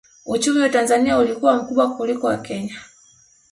[0.25, 2.77] Uchumi wa Tanzania ulikuwa mkubwa kuliko wa Kenya